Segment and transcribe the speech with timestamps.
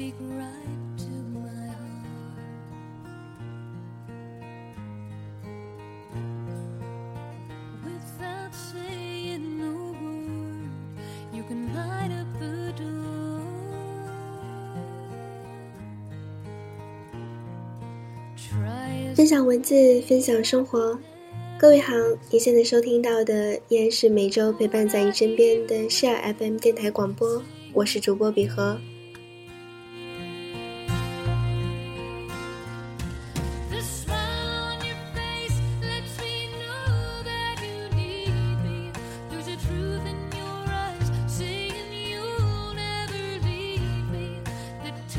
[0.00, 2.08] speak right to my heart.
[7.84, 10.70] Without saying a word,
[11.34, 13.42] you can light up the door.
[18.38, 20.98] Try 分享文字，分享生活。
[21.58, 21.92] 各位好，
[22.30, 27.42] 你现在收听到的依然是每周陪伴在你身边的 Share FM 电台广播，
[27.74, 28.80] 我是主播比和。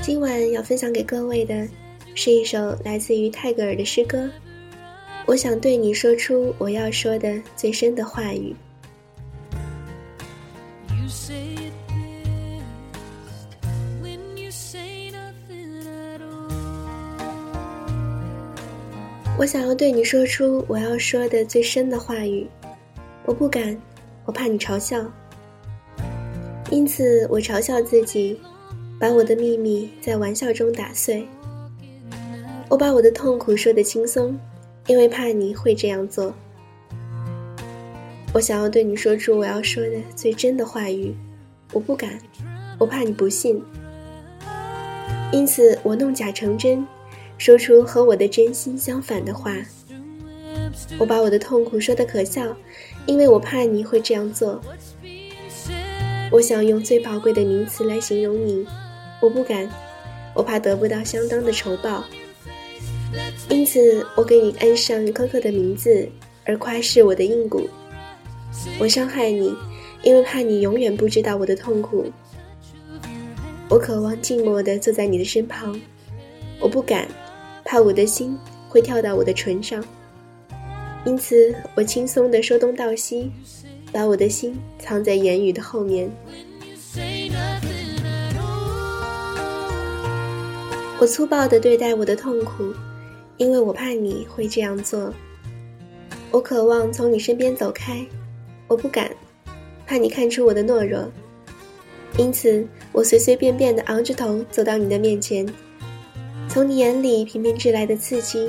[0.01, 1.67] 今晚要分享给各位的
[2.15, 4.27] 是一首来自于泰戈尔的诗歌。
[5.27, 8.55] 我想对你说出我要说的最深的话语。
[19.37, 22.47] 我想要对你说出我要说的最深的话语，
[23.25, 23.79] 我不敢，
[24.25, 24.99] 我怕你嘲笑，
[26.71, 28.39] 因此我嘲笑自己，
[29.01, 31.25] 把我的秘密在玩笑中打碎。
[32.69, 34.39] 我把我的痛苦说得轻松，
[34.85, 36.31] 因为怕你会这样做。
[38.31, 41.15] 我想要对你说出我要说的最真的话语，
[41.73, 42.19] 我不敢，
[42.77, 43.59] 我怕你不信，
[45.31, 46.85] 因此我弄假成真，
[47.39, 49.57] 说出和我的真心相反的话。
[50.99, 52.55] 我把我的痛苦说得可笑，
[53.07, 54.61] 因为我怕你会这样做。
[56.31, 58.65] 我想用最宝贵的名词来形容你，
[59.21, 59.69] 我不敢，
[60.33, 62.03] 我怕得不到相当的酬报，
[63.49, 66.09] 因此我给你安上苛刻的名字，
[66.43, 67.69] 而夸饰我的硬骨。
[68.79, 69.55] 我伤害你，
[70.01, 72.11] 因为怕你永远不知道我的痛苦。
[73.69, 75.79] 我渴望静默地坐在你的身旁，
[76.59, 77.07] 我不敢，
[77.63, 79.81] 怕我的心会跳到我的唇上，
[81.05, 83.31] 因此我轻松地说东道西，
[83.91, 86.09] 把我的心藏在言语的后面。
[91.01, 92.71] 我粗暴地对待我的痛苦，
[93.37, 95.11] 因为我怕你会这样做。
[96.29, 98.05] 我渴望从你身边走开，
[98.67, 99.09] 我不敢，
[99.87, 101.11] 怕你看出我的懦弱。
[102.19, 105.43] 因此，我随随便便地昂着头走到你的面前，
[106.47, 108.47] 从你眼里频频掷来的刺激，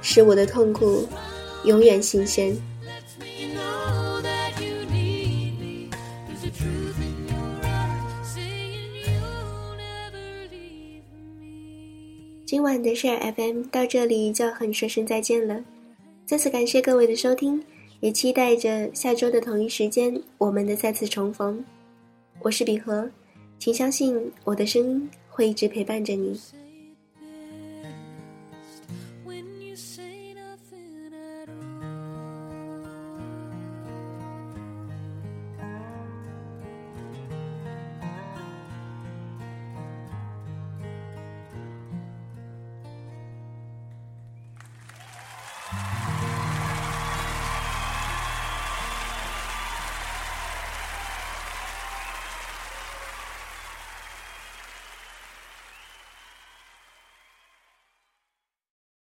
[0.00, 1.06] 使我的痛苦
[1.64, 2.56] 永远新鲜。
[12.50, 15.62] 今晚的 Share FM 到这里就要和你说声再见了，
[16.26, 17.62] 再次感谢各位的收听，
[18.00, 21.64] 也期待着下周的同一时间我们的再次重逢。
[22.40, 23.08] 我是笔和，
[23.60, 26.36] 请相信我的声音会一直陪伴着你。